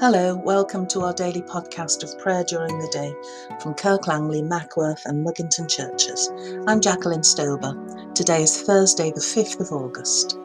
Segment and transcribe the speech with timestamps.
[0.00, 3.14] Hello, welcome to our daily podcast of prayer during the day
[3.60, 6.30] from Kirk Langley, Mackworth, and Mugginton churches.
[6.66, 8.14] I'm Jacqueline Stober.
[8.14, 10.38] Today is Thursday, the 5th of August.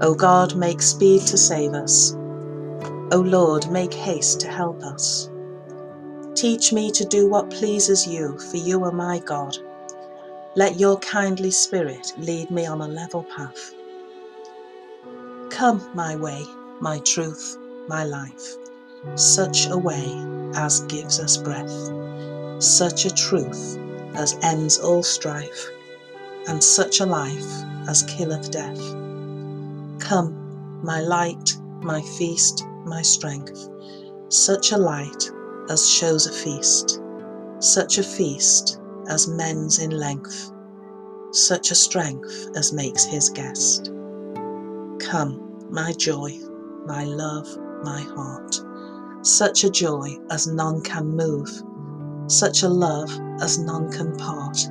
[0.00, 2.14] O God, make speed to save us.
[3.12, 5.28] O Lord, make haste to help us.
[6.34, 9.58] Teach me to do what pleases you, for you are my God.
[10.54, 13.74] Let your kindly spirit lead me on a level path.
[15.56, 16.44] Come my way,
[16.80, 17.56] my truth,
[17.88, 18.56] my life,
[19.14, 20.04] such a way
[20.54, 21.72] as gives us breath,
[22.62, 23.78] such a truth
[24.14, 25.70] as ends all strife,
[26.46, 28.78] and such a life as killeth death.
[29.98, 33.66] Come, my light, my feast, my strength,
[34.28, 35.30] such a light
[35.70, 37.00] as shows a feast,
[37.60, 38.78] such a feast
[39.08, 40.52] as mends in length,
[41.30, 43.90] such a strength as makes his guest.
[44.98, 46.32] Come, my joy,
[46.86, 47.46] my love,
[47.82, 48.60] my heart.
[49.22, 51.50] Such a joy as none can move,
[52.28, 54.68] such a love as none can part,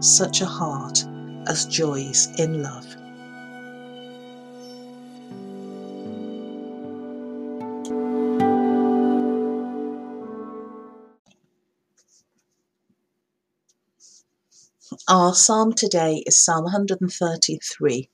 [0.00, 1.04] such a heart
[1.46, 2.86] as joys in love.
[15.08, 18.10] Our psalm today is Psalm 133.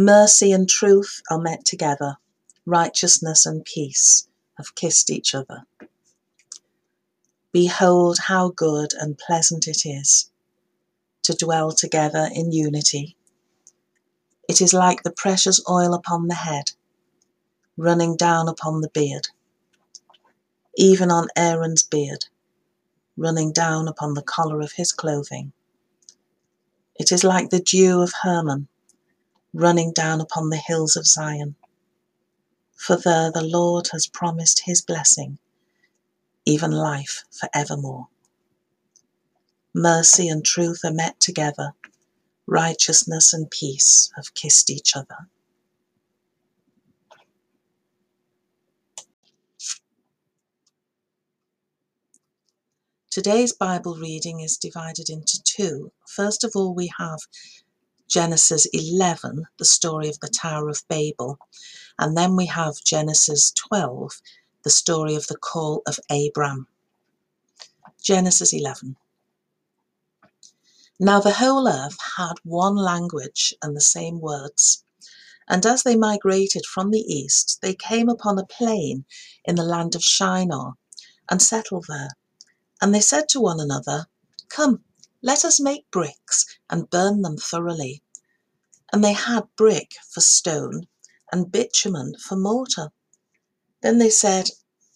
[0.00, 2.18] Mercy and truth are met together,
[2.64, 5.64] righteousness and peace have kissed each other.
[7.50, 10.30] Behold how good and pleasant it is
[11.24, 13.16] to dwell together in unity.
[14.48, 16.70] It is like the precious oil upon the head,
[17.76, 19.26] running down upon the beard,
[20.76, 22.26] even on Aaron's beard,
[23.16, 25.52] running down upon the collar of his clothing.
[26.94, 28.68] It is like the dew of Hermon
[29.54, 31.56] running down upon the hills of Zion.
[32.76, 35.38] For there the Lord has promised his blessing,
[36.46, 38.08] even life for evermore.
[39.74, 41.72] Mercy and truth are met together,
[42.46, 45.28] righteousness and peace have kissed each other.
[53.10, 55.92] Today's Bible reading is divided into two.
[56.06, 57.20] First of all, we have
[58.08, 61.38] Genesis 11, the story of the Tower of Babel.
[61.98, 64.22] And then we have Genesis 12,
[64.64, 66.66] the story of the call of Abram.
[68.02, 68.96] Genesis 11.
[70.98, 74.84] Now the whole earth had one language and the same words.
[75.48, 79.04] And as they migrated from the east, they came upon a plain
[79.44, 80.74] in the land of Shinar
[81.30, 82.10] and settled there.
[82.80, 84.06] And they said to one another,
[84.48, 84.82] Come,
[85.22, 88.02] let us make bricks and burn them thoroughly.
[88.92, 90.86] And they had brick for stone
[91.32, 92.90] and bitumen for mortar.
[93.82, 94.50] Then they said,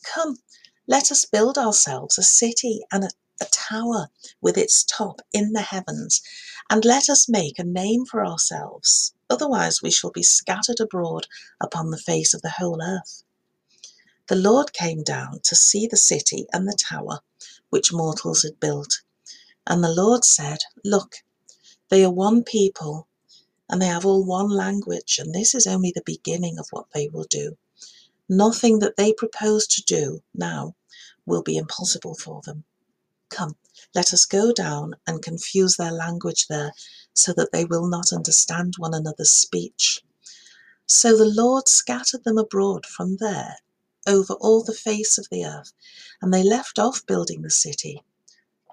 [0.04, 0.38] Come,
[0.86, 4.08] let us build ourselves a city and a, a tower
[4.40, 6.22] with its top in the heavens,
[6.70, 9.14] and let us make a name for ourselves.
[9.30, 11.26] Otherwise, we shall be scattered abroad
[11.60, 13.22] upon the face of the whole earth.
[14.28, 17.20] The Lord came down to see the city and the tower
[17.70, 19.02] which mortals had built.
[19.66, 21.16] And the Lord said, Look,
[21.90, 23.08] they are one people,
[23.68, 27.08] and they have all one language, and this is only the beginning of what they
[27.08, 27.56] will do.
[28.28, 30.74] Nothing that they propose to do now
[31.26, 32.64] will be impossible for them.
[33.30, 33.56] Come,
[33.94, 36.72] let us go down and confuse their language there,
[37.14, 40.02] so that they will not understand one another's speech.
[40.86, 43.56] So the Lord scattered them abroad from there
[44.06, 45.72] over all the face of the earth,
[46.22, 48.02] and they left off building the city.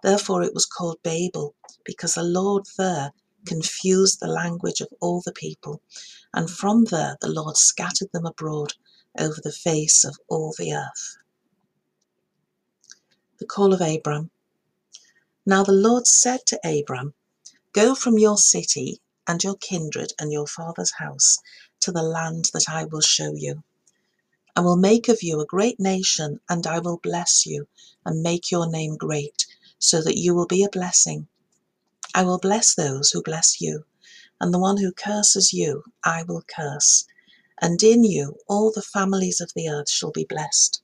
[0.04, 1.56] Therefore it was called Babel,
[1.86, 3.12] because the Lord there
[3.46, 5.82] confused the language of all the people,
[6.34, 8.74] and from there the Lord scattered them abroad
[9.18, 11.18] over the face of all the earth.
[13.40, 14.32] The call of Abram.
[15.46, 17.14] Now the Lord said to Abram,
[17.74, 21.38] Go from your city and your kindred and your father's house
[21.82, 23.64] to the land that I will show you.
[24.56, 27.68] I will make of you a great nation, and I will bless you
[28.06, 29.46] and make your name great
[29.80, 31.28] so that you will be a blessing.
[32.16, 33.86] I will bless those who bless you,
[34.42, 37.06] and the one who curses you I will curse,
[37.62, 40.82] and in you all the families of the earth shall be blessed.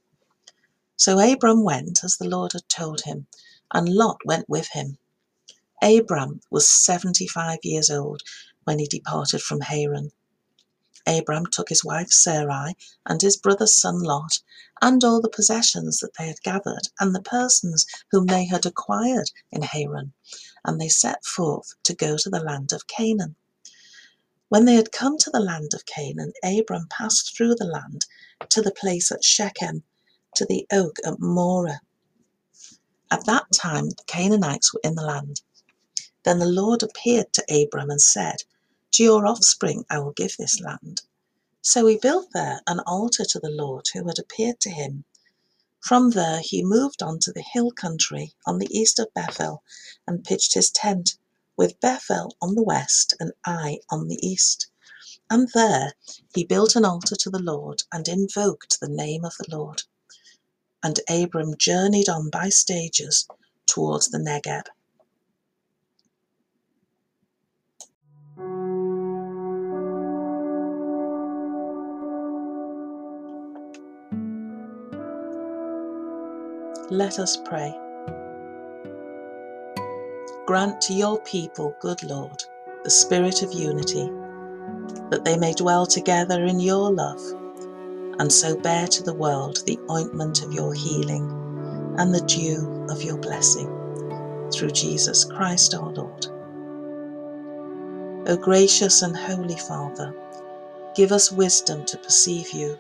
[0.98, 3.28] So Abram went as the Lord had told him,
[3.74, 4.98] and Lot went with him.
[5.82, 8.22] Abram was seventy five years old
[8.64, 10.12] when he departed from Haran.
[11.08, 12.76] Abram took his wife Sarai
[13.06, 14.40] and his brother's son Lot,
[14.82, 19.32] and all the possessions that they had gathered, and the persons whom they had acquired
[19.52, 20.14] in Haran,
[20.66, 23.36] and they set forth to go to the land of Canaan.
[24.50, 28.06] When they had come to the land of Canaan, Abram passed through the land
[28.50, 29.84] to the place at Shechem,
[30.36, 31.82] to the oak at Moreh.
[33.12, 35.42] At that time, the Canaanites were in the land.
[36.26, 38.38] Then the Lord appeared to Abram and said,
[38.96, 41.02] To your offspring I will give this land.
[41.62, 45.04] So he built there an altar to the Lord who had appeared to him.
[45.82, 49.64] From there he moved on to the hill country on the east of Bethel
[50.08, 51.18] and pitched his tent,
[51.58, 54.68] with Bethel on the west and Ai on the east.
[55.30, 55.96] And there
[56.34, 59.84] he built an altar to the Lord and invoked the name of the Lord.
[60.82, 63.28] And Abram journeyed on by stages
[63.68, 64.68] towards the Negeb.
[76.92, 77.74] Let us pray.
[80.46, 82.44] Grant to your people, good Lord,
[82.84, 84.12] the spirit of unity,
[85.10, 87.20] that they may dwell together in your love,
[88.20, 91.28] and so bear to the world the ointment of your healing
[91.98, 93.68] and the dew of your blessing.
[94.54, 96.28] Through Jesus Christ our Lord.
[98.28, 100.14] O gracious and holy Father,
[100.96, 102.78] give us wisdom to perceive you,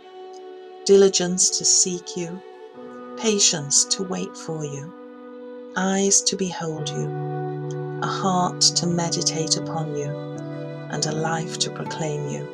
[0.85, 2.39] diligence to seek you,
[3.17, 4.91] patience to wait for you,
[5.75, 7.07] eyes to behold you,
[8.01, 10.09] a heart to meditate upon you,
[10.91, 12.47] and a life to proclaim you,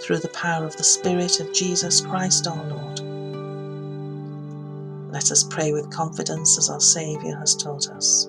[0.00, 3.00] through the power of the Spirit of Jesus Christ our Lord.
[5.12, 8.28] Let us pray with confidence as our Saviour has taught us.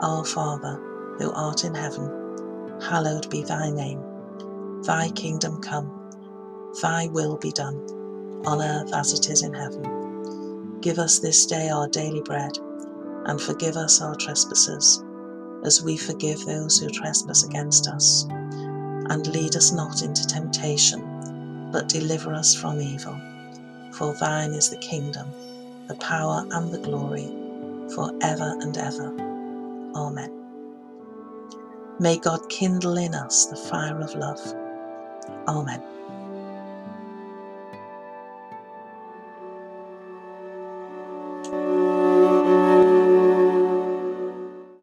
[0.00, 0.76] Our Father,
[1.18, 4.02] who art in heaven, hallowed be thy name.
[4.82, 6.10] Thy kingdom come,
[6.82, 7.76] thy will be done,
[8.46, 10.01] on earth as it is in heaven.
[10.82, 12.58] Give us this day our daily bread,
[13.26, 15.02] and forgive us our trespasses,
[15.64, 18.24] as we forgive those who trespass against us.
[18.28, 23.16] And lead us not into temptation, but deliver us from evil.
[23.92, 25.28] For thine is the kingdom,
[25.88, 27.30] the power, and the glory,
[27.94, 29.14] for ever and ever.
[29.94, 30.46] Amen.
[32.00, 34.40] May God kindle in us the fire of love.
[35.46, 35.82] Amen.